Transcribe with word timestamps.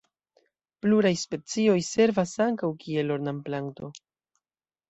Pluraj 0.85 1.11
specioj 1.23 1.77
servas 1.89 2.33
ankaŭ 2.47 2.71
kiel 2.85 3.15
ornamplanto. 3.19 3.93